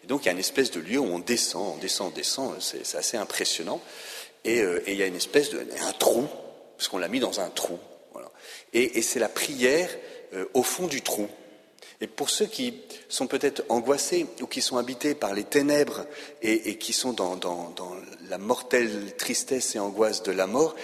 [0.02, 2.16] Et donc il y a une espèce de lieu où on descend, on descend, on
[2.16, 3.80] descend, c'est assez impressionnant.
[4.46, 6.26] Euh, et, il y a une espèce de un trou,
[6.76, 7.78] parce qu'on l'a mis dans un trou.
[8.72, 9.90] Et, c'est la prière
[10.34, 11.28] euh, au fond du trou.
[12.00, 16.04] Et pour ceux qui sont peut-être angoissés ou qui sont habités par les ténèbres
[16.42, 17.38] et, qui sont dans,
[18.28, 20.74] la mortelle tristesse et angoisse de la mort,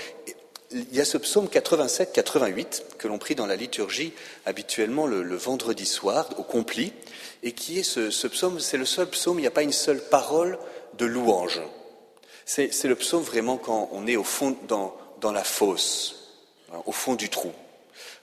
[0.71, 4.13] il y a ce psaume 87-88 que l'on prie dans la liturgie
[4.45, 6.93] habituellement le, vendredi soir au compli,
[7.43, 10.01] et qui est ce, psaume, c'est le seul psaume, il n'y a pas une seule
[10.01, 10.59] parole
[10.99, 11.61] de louange.
[12.45, 16.35] C'est, le psaume vraiment quand on est au fond, dans, la fosse,
[16.73, 17.53] hein, au fond du trou.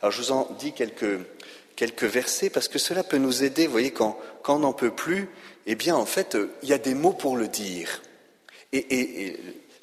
[0.01, 3.65] Alors je vous en dis quelques, versets parce que cela peut nous aider.
[3.65, 5.29] Vous voyez, quand, on n'en peut plus,
[5.65, 8.01] eh bien, en fait, euh, il y a des mots pour le dire.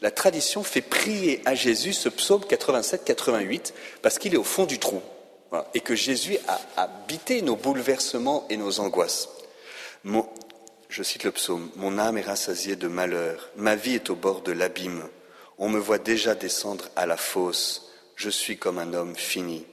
[0.03, 4.81] La tradition fait prier à Jésus ce psaume 87-88 parce qu'il est au fond du
[4.81, 5.01] trou
[5.75, 9.29] et que Jésus a habité nos bouleversements et nos angoisses.
[10.89, 14.43] je cite le psaume Mon âme est rassasiée de malheur, ma vie est au bord
[14.43, 15.09] de l'abîme.
[15.57, 17.93] On me voit déjà descendre à la fosse.
[18.17, 19.65] Je suis comme un homme fini.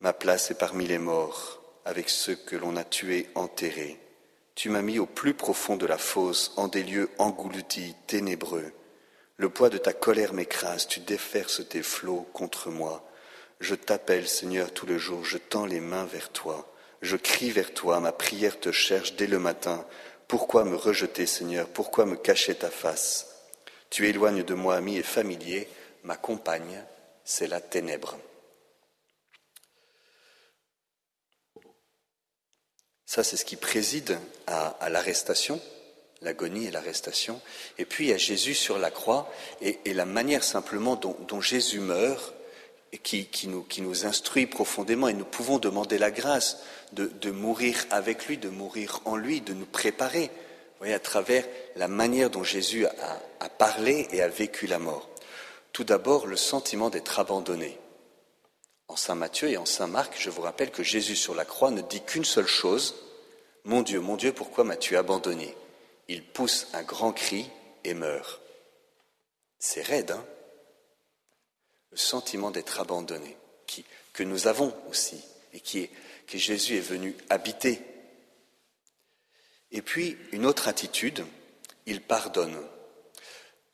[0.00, 4.00] Ma place est parmi les morts, avec ceux que l'on a tués, enterrés.
[4.56, 8.72] Tu m'as mis au plus profond de la fosse, en des lieux engloutis, ténébreux.
[9.40, 13.10] Le poids de ta colère m'écrase, tu déferces tes flots contre moi.
[13.58, 16.70] Je t'appelle, Seigneur, tout le jour, je tends les mains vers toi.
[17.00, 19.86] Je crie vers toi, ma prière te cherche dès le matin.
[20.28, 21.70] Pourquoi me rejeter, Seigneur?
[21.70, 23.28] Pourquoi me cacher ta face?
[23.88, 25.70] Tu éloignes de moi amis et familiers,
[26.02, 26.84] ma compagne,
[27.24, 28.18] c'est la ténèbre.
[33.06, 35.62] Ça, c'est ce qui préside à, l'arrestation,
[36.22, 37.40] l'agonie et l'arrestation.
[37.78, 39.30] Et puis, il y a Jésus sur la croix
[39.60, 42.34] et, la manière simplement dont, Jésus meurt
[43.02, 45.08] qui, nous, instruit profondément.
[45.08, 46.58] Et nous pouvons demander la grâce
[46.92, 50.24] de, mourir avec lui, de mourir en lui, de nous préparer.
[50.24, 51.44] Vous voyez, à travers
[51.76, 55.08] la manière dont Jésus a parlé et a vécu la mort.
[55.72, 57.78] Tout d'abord, le sentiment d'être abandonné.
[58.88, 61.70] En Saint Matthieu et en Saint Marc, je vous rappelle que Jésus sur la croix
[61.70, 62.96] ne dit qu'une seule chose,
[63.64, 65.54] Mon Dieu, mon Dieu, pourquoi m'as-tu abandonné?
[66.10, 67.48] Il pousse un grand cri
[67.84, 68.40] et meurt.
[69.60, 70.26] C'est raide, hein?
[71.92, 77.80] Le sentiment d'être abandonné, qui, que nous avons aussi, et que Jésus est venu habiter.
[79.70, 81.24] Et puis, une autre attitude,
[81.86, 82.60] il pardonne.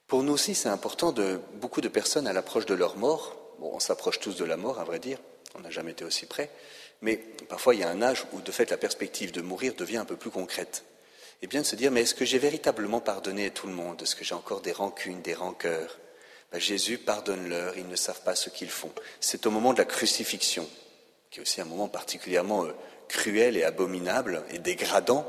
[0.07, 3.71] Pour nous aussi, c'est important de beaucoup de personnes à l'approche de leur mort Bon,
[3.73, 5.19] on s'approche tous de la mort, à vrai dire,
[5.55, 6.51] on n'a jamais été aussi près,
[7.01, 7.17] mais
[7.49, 10.05] parfois il y a un âge où de fait la perspective de mourir devient un
[10.05, 10.85] peu plus concrète.
[11.43, 14.01] Eh bien de se dire, mais est-ce que j'ai véritablement pardonné à tout le monde?
[14.03, 15.99] Est-ce que j'ai encore des rancunes, des rancœurs?
[16.51, 18.93] Ben, Jésus pardonne-leur, ils ne savent pas ce qu'ils font.
[19.21, 20.69] C'est au moment de la crucifixion,
[21.31, 22.73] qui est aussi un moment particulièrement euh,
[23.09, 25.27] cruel et abominable et dégradant.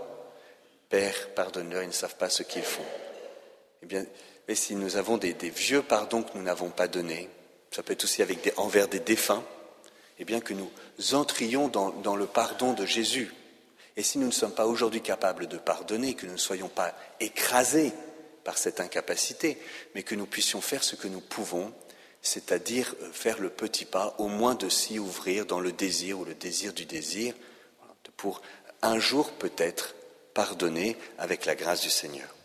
[0.90, 2.86] Père, pardonne-leur, ils ne savent pas ce qu'ils font.
[3.84, 4.06] Eh bien,
[4.48, 7.30] mais si nous avons des vieux pardons que nous n'avons pas donnés,
[7.72, 9.44] ça peut être aussi avec des, envers des défunts,
[10.20, 10.72] eh bien que nous
[11.12, 13.32] entrions dans le pardon de Jésus.
[13.98, 16.94] Et si nous ne sommes pas aujourd'hui capables de pardonner, que nous ne soyons pas
[17.20, 17.92] écrasés
[18.44, 19.58] par cette incapacité,
[19.96, 21.74] mais que nous puissions faire ce que nous pouvons,
[22.22, 26.36] c'est-à-dire faire le petit pas, au moins de s'y ouvrir dans le désir ou le
[26.36, 27.34] désir du désir,
[28.18, 28.42] pour
[28.84, 29.96] un jour peut-être
[30.36, 32.36] pardonner avec la grâce du Seigneur.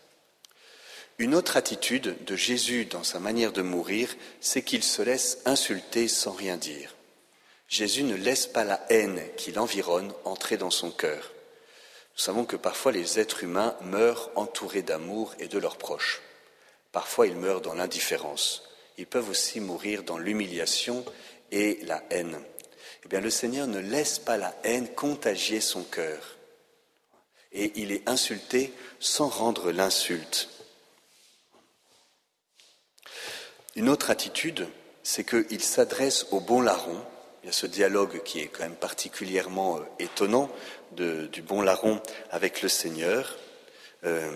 [1.19, 6.09] Une autre attitude de Jésus dans sa manière de mourir, c'est qu'il se laisse insulter
[6.09, 6.97] sans rien dire.
[7.69, 11.33] Jésus ne laisse pas la haine qui l'environne entrer dans son cœur.
[12.15, 16.21] Nous savons que parfois les êtres humains meurent entourés d'amour et de leurs proches.
[16.93, 18.69] Parfois ils meurent dans l'indifférence.
[18.99, 21.05] Ils peuvent aussi mourir dans l'humiliation
[21.51, 22.39] et la haine.
[23.05, 26.37] Eh bien, le Seigneur ne laisse pas la haine contagier son cœur.
[27.53, 30.49] Et il est insulté sans rendre l'insulte.
[33.75, 34.69] Une autre attitude,
[35.03, 37.01] c'est qu'il s'adresse au bon larron.
[37.43, 40.05] Il y a ce dialogue qui est quand même particulièrement euh,
[40.97, 42.01] du bon larron
[42.31, 43.37] avec le Seigneur.
[44.05, 44.31] Euh,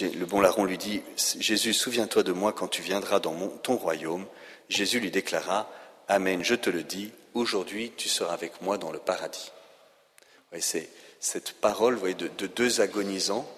[0.00, 1.02] le bon larron lui dit,
[1.38, 4.26] Jésus, souviens-toi de moi quand tu viendras dans ton royaume.
[4.68, 5.70] Jésus lui déclara,
[6.08, 9.52] Amen, je te le dis, aujourd'hui tu seras avec moi dans le paradis.
[10.60, 10.88] c'est
[11.20, 13.48] cette parole de, deux agonisants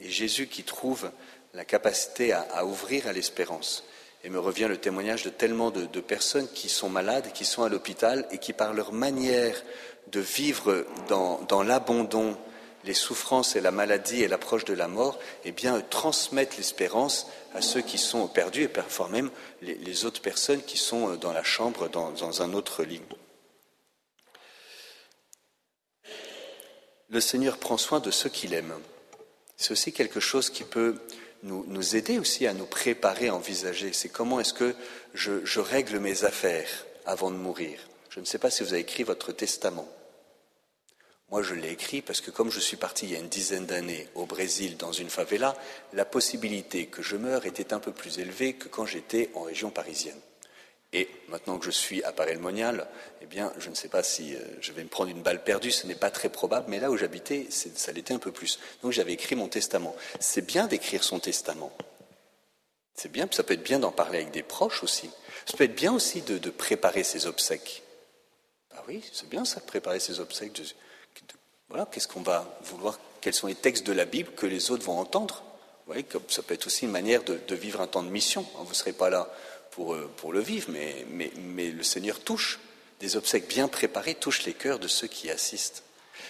[0.00, 1.10] et Jésus qui trouve
[1.54, 3.84] la capacité à ouvrir à l'espérance.
[4.24, 7.68] Et me revient le témoignage de tellement de, personnes qui sont malades, qui sont à
[7.68, 9.62] l'hôpital et qui, par leur manière
[10.12, 12.36] de vivre dans, l'abandon,
[12.84, 17.60] les souffrances et la maladie et l'approche de la mort, eh bien, transmettent l'espérance à
[17.60, 19.30] ceux qui sont perdus et parfois même
[19.62, 23.02] les, autres personnes qui sont dans la chambre, dans, un autre lit.
[27.10, 28.74] Le Seigneur prend soin de ceux qu'il aime.
[29.56, 30.96] C'est aussi quelque chose qui peut
[31.42, 33.92] nous, aider aussi à nous préparer à envisager.
[33.92, 34.74] C'est comment est-ce que
[35.14, 36.68] je règle mes affaires
[37.06, 37.80] avant de mourir.
[38.10, 39.88] Je ne sais pas si vous avez écrit votre testament.
[41.30, 43.66] Moi, je l'ai écrit parce que comme je suis parti il y a une dizaine
[43.66, 45.54] d'années au Brésil dans une favela,
[45.92, 49.70] la possibilité que je meure était un peu plus élevée que quand j'étais en région
[49.70, 50.18] parisienne.
[50.94, 52.88] Et maintenant que je suis à Paray-le-Monial,
[53.20, 55.70] eh bien, je ne sais pas si euh, je vais me prendre une balle perdue,
[55.70, 58.58] ce n'est pas très probable, mais là où j'habitais, ça l'était un peu plus.
[58.82, 59.94] Donc j'avais écrit mon testament.
[60.18, 61.76] C'est bien d'écrire son testament.
[62.94, 65.10] C'est bien, ça peut être bien d'en parler avec des proches aussi.
[65.44, 67.82] Ça peut être bien aussi de, préparer ses obsèques.
[68.74, 70.60] Ah oui, c'est bien ça, de préparer ses obsèques.
[71.68, 74.84] Voilà, qu'est-ce qu'on va vouloir, quels sont les textes de la Bible que les autres
[74.84, 75.42] vont entendre?
[75.86, 78.46] Vous voyez, ça peut être aussi une manière de, vivre un temps de mission.
[78.56, 79.28] Vous ne serez pas là
[79.70, 82.58] pour, euh, le vivre, mais le Seigneur touche.
[83.00, 85.84] Des obsèques bien préparées touchent les cœurs de ceux qui assistent.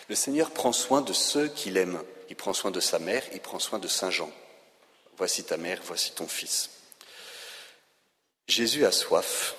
[0.08, 2.02] Le Seigneur prend soin de ceux qu'il aime.
[2.28, 4.30] Il prend soin de sa mère, il prend soin de Saint Jean.
[5.16, 6.70] Voici ta mère, voici ton fils.
[8.46, 9.56] Jésus a soif.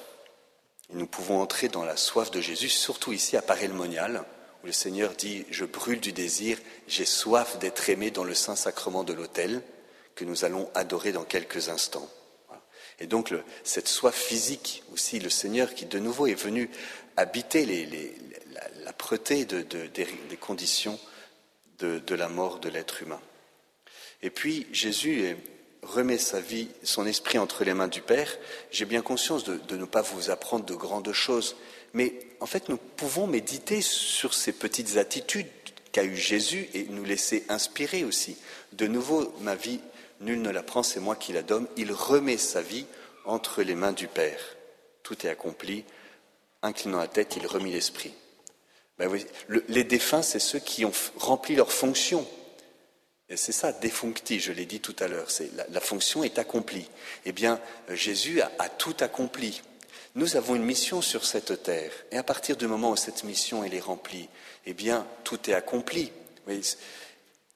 [0.92, 4.24] nous pouvons entrer dans la soif de Jésus, surtout ici à Paray-le-Monial,
[4.64, 8.56] où le Seigneur dit Je brûle du désir, j'ai soif d'être aimé dans le saint
[8.56, 9.62] sacrement de l'autel,
[10.16, 12.10] que nous allons adorer dans quelques instants.
[13.00, 16.70] Et donc, cette soif physique aussi, le Seigneur qui de nouveau est venu
[17.16, 17.66] habiter
[18.84, 21.00] la, preté des, conditions
[21.80, 23.22] de, la mort de l'être humain.
[24.22, 25.38] Et puis, Jésus
[25.82, 28.38] remet sa vie, son esprit entre les mains du Père.
[28.72, 31.56] J'ai bien conscience de ne pas vous apprendre de grandes choses,
[31.94, 35.48] mais en fait, nous pouvons méditer sur ces petites attitudes
[35.92, 38.38] qu'a eu Jésus et nous laisser inspirer aussi.
[38.74, 39.80] De nouveau, ma vie,
[40.22, 41.68] nul ne la prend, c'est moi qui la donne.
[41.78, 42.86] Il remet sa vie
[43.26, 44.40] entre les mains du Père.
[45.04, 45.84] Tout est accompli.
[46.62, 48.14] Inclinant la tête, il remit l'esprit.
[48.98, 49.10] Ben
[49.70, 52.28] les défunts, c'est ceux qui ont rempli leur fonction.
[53.30, 55.32] Et c'est ça, défuncti, je l'ai dit tout à l'heure.
[55.32, 56.90] C'est la, fonction est accomplie.
[57.26, 59.62] Eh bien, Jésus a tout accompli.
[60.16, 63.64] Nous avons une mission sur cette terre, et à partir du moment où cette mission
[63.64, 64.28] est remplie,
[64.66, 66.12] eh bien, tout est accompli.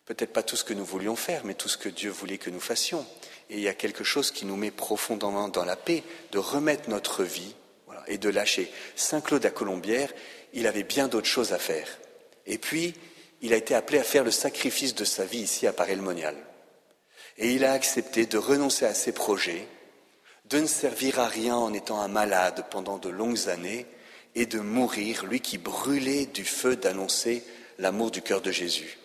[0.06, 2.50] Peut-être pas tout ce que nous voulions faire, mais tout ce que Dieu voulait que
[2.50, 3.06] nous fassions.
[3.50, 6.90] Et il y a quelque chose qui nous met profondément dans la paix, de remettre
[6.90, 7.56] notre vie
[8.08, 8.72] et de lâcher.
[8.96, 10.12] Saint Claude à Colombière,
[10.54, 11.88] il avait bien d'autres choses à faire.
[12.46, 12.94] Et puis,
[13.42, 16.36] il a été appelé à faire le sacrifice de sa vie ici à Paray-le-Monial.
[17.38, 19.68] Et il a accepté de renoncer à ses projets,
[20.46, 23.86] de ne servir à rien en étant un malade pendant de longues années
[24.36, 27.44] et de mourir, lui qui brûlait du feu d'annoncer
[27.78, 28.98] l'amour du cœur de Jésus.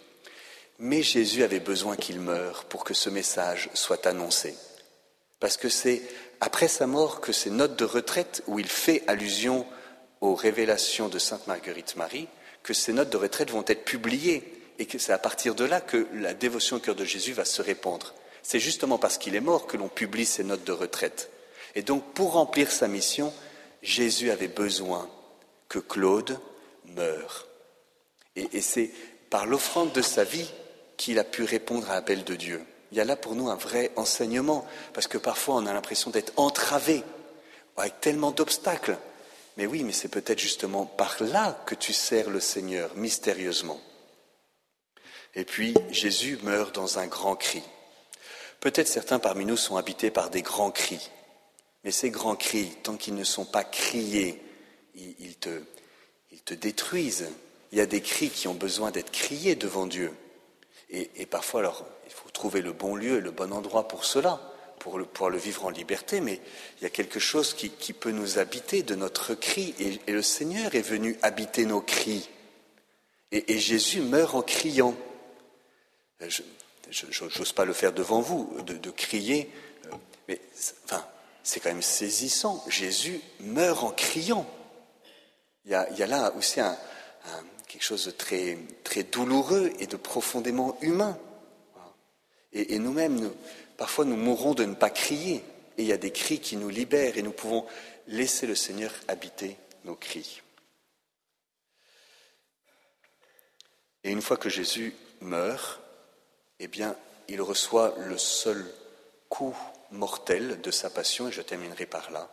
[0.78, 4.54] Mais Jésus avait besoin qu'il meure pour que ce message soit annoncé.
[5.40, 6.02] Parce que c'est
[6.40, 9.66] après sa mort que ces notes de retraite, où il fait allusion
[10.20, 12.28] aux révélations de Sainte Marguerite Marie,
[12.62, 14.42] que ces notes de retraite vont être publiées
[14.78, 17.44] et que c'est à partir de là que la dévotion au cœur de Jésus va
[17.44, 18.14] se répandre.
[18.42, 21.30] C'est justement parce qu'il est mort que l'on publie ces notes de retraite.
[21.74, 23.32] Et donc, pour remplir sa mission,
[23.82, 25.08] Jésus avait besoin
[25.68, 26.40] que Claude
[26.96, 27.46] meure.
[28.36, 28.90] Et, c'est
[29.30, 30.50] par l'offrande de sa vie
[30.96, 32.64] qu'il a pu répondre à l'appel de Dieu.
[32.90, 36.10] Il y a là pour nous un vrai enseignement, parce que parfois on a l'impression
[36.10, 37.02] d'être entravé,
[37.76, 38.96] avec tellement d'obstacles.
[39.56, 43.80] Mais oui, mais c'est peut-être justement par là que tu sers le Seigneur, mystérieusement.
[45.34, 47.62] Et puis Jésus meurt dans un grand cri.
[48.60, 51.10] Peut-être certains parmi nous sont habités par des grands cris.
[51.84, 54.42] Mais ces grands cris, tant qu'ils ne sont pas criés,
[54.94, 55.62] ils, te,
[56.32, 57.30] ils te détruisent.
[57.70, 60.12] Il y a des cris qui ont besoin d'être criés devant Dieu.
[60.90, 64.40] Et, parfois, alors, il faut trouver le bon lieu et le bon endroit pour cela,
[64.78, 66.40] pour le, pouvoir le vivre en liberté, mais
[66.78, 70.74] il y a quelque chose qui, peut nous habiter de notre cri, et, le Seigneur
[70.74, 72.30] est venu habiter nos cris.
[73.32, 74.96] Et, Jésus meurt en criant.
[76.26, 76.42] Je
[77.38, 79.50] n'ose pas le faire devant vous, de, crier,
[79.86, 79.96] euh,
[80.28, 80.40] mais
[80.84, 81.04] enfin,
[81.42, 82.64] c'est quand même saisissant.
[82.68, 84.46] Jésus meurt en criant.
[85.64, 86.60] Il y a, là aussi
[87.66, 91.18] quelque chose de très, très douloureux et de profondément humain.
[92.52, 93.30] Et, nous-mêmes,
[93.76, 95.44] parfois, nous mourrons de ne pas crier.
[95.76, 97.66] Et il y a des cris qui nous libèrent et nous pouvons
[98.06, 100.42] laisser le Seigneur habiter nos cris.
[104.04, 105.80] Et une fois que Jésus meurt,
[106.60, 106.96] eh bien,
[107.28, 108.64] il reçoit le seul
[109.28, 109.56] coup
[109.90, 112.30] mortel de sa passion, et je terminerai par là.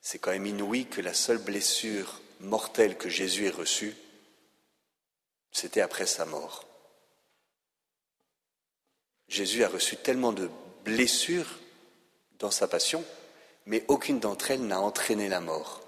[0.00, 3.96] C'est quand même inouï que la seule blessure mortelle que Jésus ait reçue,
[5.50, 6.64] c'était après sa mort.
[9.28, 10.50] Jésus a reçu tellement de
[10.84, 11.58] blessures
[12.38, 13.04] dans sa passion,
[13.64, 15.82] mais aucune d'entre elles n'a entraîné la mort.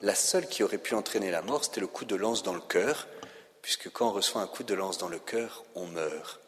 [0.00, 2.60] La seule qui aurait pu entraîner la mort, c'était le coup de lance dans le
[2.60, 3.06] cœur,
[3.60, 6.41] puisque quand on reçoit un coup de lance dans le cœur, on meurt.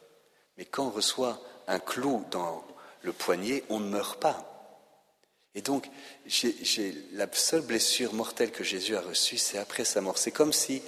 [0.57, 2.65] Mais quand on reçoit un clou dans
[3.01, 4.51] le poignet, on ne meurt pas.
[5.55, 5.89] Et donc,
[7.13, 10.17] la seule blessure mortelle que Jésus a reçue, c'est après sa mort.
[10.17, 10.81] C'est comme si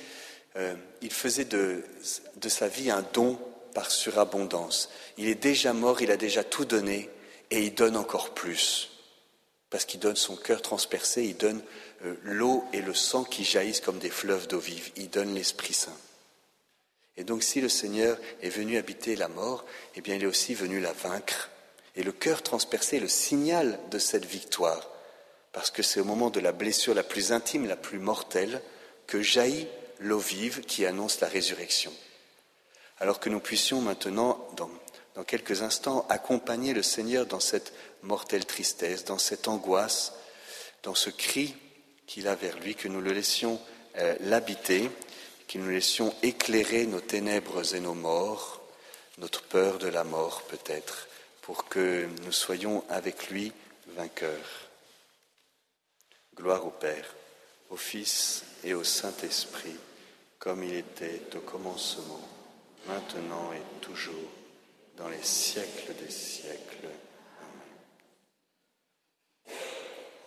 [0.58, 1.86] euh, il faisait de,
[2.48, 3.40] sa vie un don
[3.74, 4.90] par surabondance.
[5.18, 7.10] Il est déjà mort, il a déjà tout donné,
[7.50, 8.90] et il donne encore plus.
[9.70, 11.62] Parce qu'il donne son cœur transpercé, il donne
[12.06, 15.74] euh, l'eau et le sang qui jaillissent comme des fleuves d'eau vive, il donne l'Esprit
[15.74, 15.98] Saint.
[17.18, 19.66] Et donc si le Seigneur est venu habiter la mort,
[19.96, 21.50] eh bien il est aussi venu la vaincre.
[21.96, 24.88] Et le cœur transpercé est le signal de cette victoire,
[25.52, 28.62] parce que c'est au moment de la blessure la plus intime, la plus mortelle,
[29.08, 29.68] que jaillit
[30.00, 31.92] l'eau vive qui annonce la résurrection.
[33.00, 34.70] Alors que nous puissions maintenant, dans,
[35.24, 40.14] quelques instants, accompagner le Seigneur dans cette mortelle tristesse, dans cette angoisse,
[40.84, 41.56] dans ce cri
[42.06, 43.60] qu'il a vers lui, que nous le laissions
[43.98, 44.92] euh, l'habiter,
[45.48, 48.62] que nous laissions éclairer nos ténèbres et nos morts,
[49.18, 51.08] notre peur de la mort peut-être,
[51.42, 53.54] pour que nous soyons avec lui
[53.96, 54.70] vainqueurs.
[56.36, 57.16] Gloire au Père,
[57.70, 59.76] au Fils et au Saint-Esprit,
[60.38, 62.28] comme il était au commencement,
[62.86, 64.14] maintenant et toujours,
[64.98, 66.90] dans les siècles des siècles.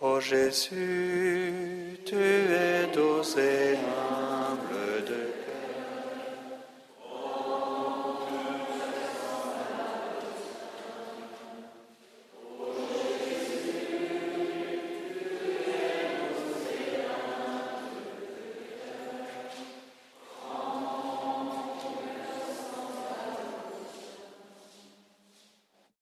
[0.01, 4.57] Ô Jésus, tu es d'océan.